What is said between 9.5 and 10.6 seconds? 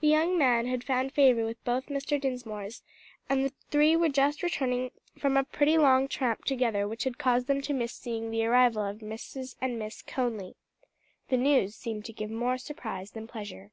and Miss Conly.